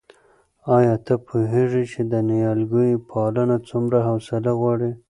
آیا 0.77 0.95
ته 1.05 1.13
پوهېږې 1.27 1.83
چې 1.91 2.01
د 2.11 2.13
نیالګیو 2.29 3.05
پالنه 3.09 3.57
څومره 3.69 3.97
حوصله 4.07 4.51
غواړي؟ 4.59 4.91